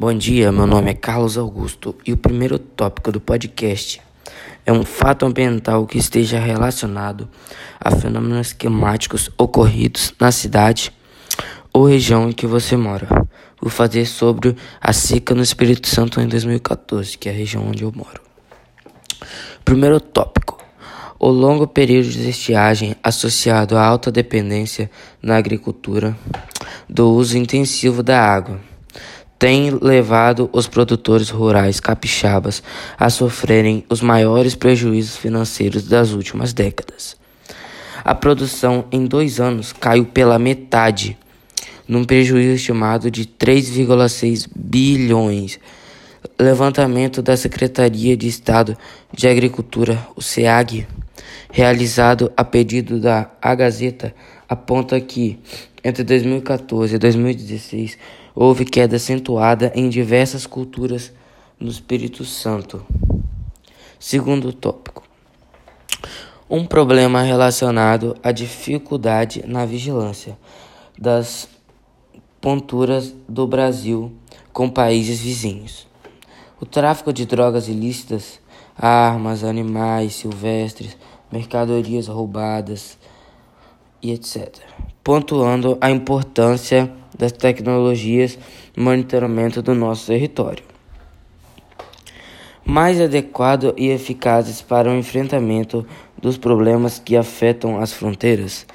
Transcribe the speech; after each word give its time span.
Bom 0.00 0.14
dia, 0.14 0.52
meu 0.52 0.64
nome 0.64 0.92
é 0.92 0.94
Carlos 0.94 1.36
Augusto 1.36 1.92
e 2.06 2.12
o 2.12 2.16
primeiro 2.16 2.56
tópico 2.56 3.10
do 3.10 3.20
podcast 3.20 4.00
é 4.64 4.72
um 4.72 4.84
fato 4.84 5.26
ambiental 5.26 5.88
que 5.88 5.98
esteja 5.98 6.38
relacionado 6.38 7.28
a 7.80 7.90
fenômenos 7.90 8.52
climáticos 8.52 9.28
ocorridos 9.36 10.14
na 10.20 10.30
cidade 10.30 10.92
ou 11.72 11.84
região 11.84 12.28
em 12.28 12.32
que 12.32 12.46
você 12.46 12.76
mora. 12.76 13.08
Vou 13.60 13.72
fazer 13.72 14.06
sobre 14.06 14.54
a 14.80 14.92
seca 14.92 15.34
no 15.34 15.42
Espírito 15.42 15.88
Santo 15.88 16.20
em 16.20 16.28
2014, 16.28 17.18
que 17.18 17.28
é 17.28 17.32
a 17.32 17.34
região 17.34 17.66
onde 17.66 17.82
eu 17.82 17.92
moro. 17.92 18.22
Primeiro 19.64 19.98
tópico: 19.98 20.62
o 21.18 21.28
longo 21.28 21.66
período 21.66 22.08
de 22.08 22.30
estiagem 22.30 22.94
associado 23.02 23.76
à 23.76 23.84
alta 23.84 24.12
dependência 24.12 24.88
na 25.20 25.36
agricultura 25.36 26.16
do 26.88 27.10
uso 27.10 27.36
intensivo 27.36 28.00
da 28.00 28.22
água 28.22 28.60
tem 29.38 29.70
levado 29.70 30.50
os 30.52 30.66
produtores 30.66 31.30
rurais 31.30 31.78
capixabas 31.78 32.62
a 32.98 33.08
sofrerem 33.08 33.84
os 33.88 34.00
maiores 34.00 34.54
prejuízos 34.54 35.16
financeiros 35.16 35.84
das 35.84 36.10
últimas 36.10 36.52
décadas. 36.52 37.16
A 38.04 38.14
produção 38.14 38.84
em 38.90 39.06
dois 39.06 39.38
anos 39.38 39.72
caiu 39.72 40.06
pela 40.06 40.38
metade, 40.38 41.16
num 41.86 42.04
prejuízo 42.04 42.54
estimado 42.54 43.10
de 43.10 43.26
3,6 43.26 44.48
bilhões. 44.54 45.60
Levantamento 46.38 47.22
da 47.22 47.36
Secretaria 47.36 48.16
de 48.16 48.26
Estado 48.26 48.76
de 49.12 49.28
Agricultura, 49.28 49.98
o 50.16 50.22
SEAG, 50.22 50.86
realizado 51.50 52.32
a 52.36 52.44
pedido 52.44 53.00
da 53.00 53.30
A 53.40 53.54
Gazeta, 53.54 54.14
aponta 54.48 55.00
que 55.00 55.38
entre 55.84 56.02
2014 56.02 56.94
e 56.94 56.98
2016 56.98 57.98
houve 58.40 58.64
queda 58.64 58.94
acentuada 58.94 59.72
em 59.74 59.88
diversas 59.88 60.46
culturas 60.46 61.12
no 61.58 61.68
Espírito 61.68 62.24
Santo. 62.24 62.86
Segundo 63.98 64.52
tópico. 64.52 65.02
Um 66.48 66.64
problema 66.64 67.20
relacionado 67.20 68.16
à 68.22 68.30
dificuldade 68.30 69.42
na 69.44 69.66
vigilância 69.66 70.38
das 70.96 71.48
ponturas 72.40 73.12
do 73.28 73.44
Brasil 73.44 74.12
com 74.52 74.70
países 74.70 75.18
vizinhos. 75.18 75.88
O 76.60 76.64
tráfico 76.64 77.12
de 77.12 77.26
drogas 77.26 77.66
ilícitas, 77.66 78.38
armas, 78.76 79.42
animais 79.42 80.14
silvestres, 80.14 80.96
mercadorias 81.32 82.06
roubadas 82.06 82.97
e 84.02 84.12
etc. 84.12 84.56
Pontuando 85.02 85.78
a 85.80 85.90
importância 85.90 86.92
das 87.16 87.32
tecnologias 87.32 88.38
no 88.76 88.84
monitoramento 88.84 89.60
do 89.60 89.74
nosso 89.74 90.06
território. 90.06 90.64
Mais 92.64 93.00
adequado 93.00 93.74
e 93.76 93.88
eficazes 93.88 94.60
para 94.60 94.90
o 94.90 94.96
enfrentamento 94.96 95.86
dos 96.20 96.36
problemas 96.36 96.98
que 96.98 97.16
afetam 97.16 97.80
as 97.80 97.92
fronteiras. 97.92 98.66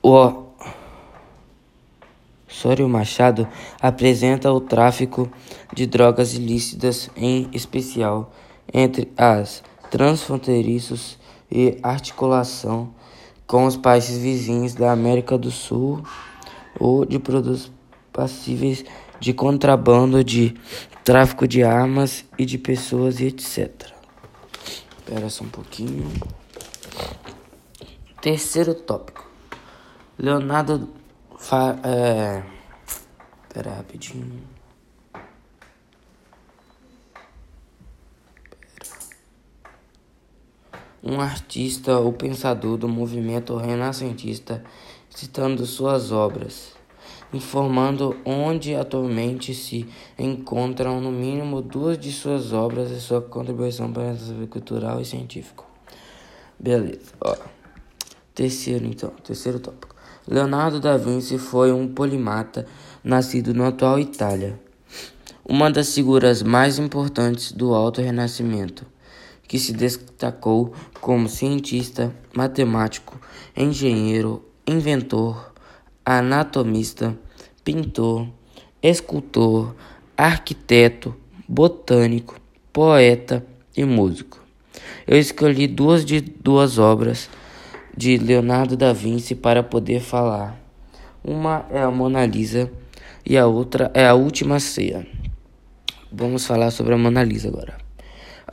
O 0.00 0.44
Sório 2.46 2.88
Machado 2.88 3.48
apresenta 3.80 4.52
o 4.52 4.60
tráfico 4.60 5.30
de 5.74 5.86
drogas 5.86 6.34
ilícitas, 6.34 7.10
em 7.16 7.48
especial 7.52 8.32
entre 8.72 9.10
as 9.16 9.64
transfronteiriços 9.90 11.18
e 11.50 11.78
articulação 11.82 12.94
com 13.52 13.66
os 13.66 13.76
países 13.76 14.16
vizinhos 14.16 14.72
da 14.72 14.92
América 14.92 15.36
do 15.36 15.50
Sul 15.50 16.02
ou 16.80 17.04
de 17.04 17.18
produtos 17.18 17.70
passíveis 18.10 18.82
de 19.20 19.34
contrabando, 19.34 20.24
de 20.24 20.54
tráfico 21.04 21.46
de 21.46 21.62
armas 21.62 22.24
e 22.38 22.46
de 22.46 22.56
pessoas 22.56 23.20
e 23.20 23.26
etc. 23.26 23.92
Espera 24.96 25.28
só 25.28 25.44
um 25.44 25.50
pouquinho. 25.50 26.10
Terceiro 28.22 28.74
tópico. 28.74 29.30
Leonardo 30.18 30.88
fa 31.36 31.78
é... 31.84 32.42
Espera 33.46 33.74
rapidinho. 33.74 34.40
Um 41.02 41.20
artista 41.20 41.98
ou 41.98 42.12
pensador 42.12 42.76
do 42.76 42.88
movimento 42.88 43.56
renascentista, 43.56 44.62
citando 45.10 45.66
suas 45.66 46.12
obras, 46.12 46.74
informando 47.32 48.16
onde 48.24 48.74
atualmente 48.74 49.52
se 49.52 49.88
encontram 50.16 51.00
no 51.00 51.10
mínimo 51.10 51.60
duas 51.60 51.98
de 51.98 52.12
suas 52.12 52.52
obras 52.52 52.90
e 52.90 53.00
sua 53.00 53.20
contribuição 53.20 53.92
para 53.92 54.10
o 54.10 54.12
desenvolvimento 54.12 54.50
cultural 54.50 55.00
e 55.00 55.04
científico. 55.04 55.66
Beleza, 56.58 57.12
ó. 57.20 57.36
Terceiro, 58.34 58.86
então, 58.86 59.10
terceiro 59.24 59.58
tópico. 59.58 59.94
Leonardo 60.26 60.78
da 60.78 60.96
Vinci 60.96 61.36
foi 61.36 61.72
um 61.72 61.88
polimata 61.88 62.64
nascido 63.02 63.52
na 63.52 63.68
atual 63.68 63.98
Itália, 63.98 64.58
uma 65.44 65.68
das 65.68 65.92
figuras 65.92 66.42
mais 66.42 66.78
importantes 66.78 67.50
do 67.50 67.74
Alto 67.74 68.00
Renascimento 68.00 68.86
que 69.52 69.58
se 69.58 69.74
destacou 69.74 70.72
como 70.98 71.28
cientista, 71.28 72.10
matemático, 72.34 73.20
engenheiro, 73.54 74.42
inventor, 74.66 75.52
anatomista, 76.06 77.14
pintor, 77.62 78.26
escultor, 78.82 79.74
arquiteto, 80.16 81.14
botânico, 81.46 82.40
poeta 82.72 83.44
e 83.76 83.84
músico. 83.84 84.40
Eu 85.06 85.18
escolhi 85.18 85.66
duas 85.66 86.02
de 86.02 86.22
duas 86.22 86.78
obras 86.78 87.28
de 87.94 88.16
Leonardo 88.16 88.74
da 88.74 88.94
Vinci 88.94 89.34
para 89.34 89.62
poder 89.62 90.00
falar. 90.00 90.58
Uma 91.22 91.66
é 91.70 91.82
a 91.82 91.90
Mona 91.90 92.24
Lisa 92.24 92.72
e 93.22 93.36
a 93.36 93.46
outra 93.46 93.90
é 93.92 94.06
a 94.06 94.14
Última 94.14 94.58
Ceia. 94.58 95.06
Vamos 96.10 96.46
falar 96.46 96.70
sobre 96.70 96.94
a 96.94 96.96
Mona 96.96 97.22
Lisa 97.22 97.48
agora. 97.48 97.81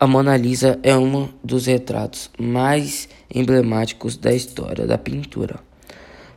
A 0.01 0.07
Mona 0.07 0.37
Lisa 0.37 0.79
é 0.81 0.95
um 0.95 1.27
dos 1.43 1.65
retratos 1.65 2.31
mais 2.39 3.09
emblemáticos 3.29 4.15
da 4.15 4.33
história 4.33 4.87
da 4.87 4.97
pintura. 4.97 5.59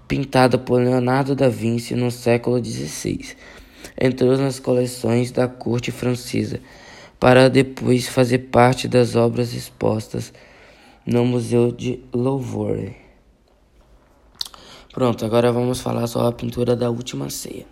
Pintada 0.08 0.58
por 0.58 0.82
Leonardo 0.82 1.36
da 1.36 1.48
Vinci 1.48 1.94
no 1.94 2.10
século 2.10 2.58
XVI, 2.58 3.36
entrou 4.00 4.36
nas 4.36 4.58
coleções 4.58 5.30
da 5.30 5.46
corte 5.46 5.92
francesa 5.92 6.58
para 7.20 7.48
depois 7.48 8.08
fazer 8.08 8.38
parte 8.50 8.88
das 8.88 9.14
obras 9.14 9.54
expostas 9.54 10.32
no 11.06 11.24
Museu 11.24 11.70
de 11.70 12.00
Louvre. 12.12 12.96
Pronto, 14.92 15.24
agora 15.24 15.52
vamos 15.52 15.80
falar 15.80 16.08
sobre 16.08 16.26
a 16.26 16.32
pintura 16.32 16.74
da 16.74 16.90
Última 16.90 17.30
Ceia. 17.30 17.64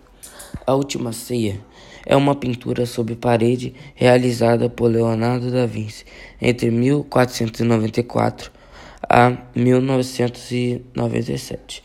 A 0.65 0.73
Última 0.73 1.13
Ceia 1.13 1.59
é 2.05 2.15
uma 2.15 2.35
pintura 2.35 2.85
sobre 2.85 3.15
parede 3.15 3.73
realizada 3.95 4.69
por 4.69 4.91
Leonardo 4.91 5.49
da 5.51 5.65
Vinci 5.65 6.05
entre 6.41 6.71
1494 6.71 8.51
a 9.09 9.35
1997, 9.55 11.83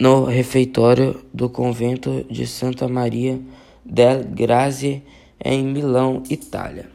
no 0.00 0.24
refeitório 0.24 1.22
do 1.32 1.48
convento 1.48 2.26
de 2.30 2.46
Santa 2.46 2.86
Maria 2.88 3.40
del 3.84 4.24
Grazie, 4.24 5.02
em 5.44 5.64
Milão, 5.64 6.22
Itália. 6.30 6.88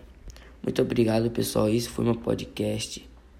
Muito 0.63 0.81
obrigado, 0.81 1.29
pessoal. 1.29 1.67
Esse 1.69 1.89
foi 1.89 2.05
meu 2.05 2.15
podcast. 2.15 3.05